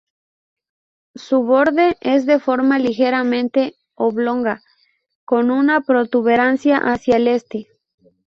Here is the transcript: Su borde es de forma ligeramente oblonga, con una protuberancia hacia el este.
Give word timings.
Su 1.13 1.43
borde 1.43 1.95
es 2.01 2.25
de 2.25 2.39
forma 2.39 2.79
ligeramente 2.79 3.75
oblonga, 3.93 4.63
con 5.25 5.51
una 5.51 5.81
protuberancia 5.81 6.77
hacia 6.79 7.17
el 7.17 7.27
este. 7.27 7.67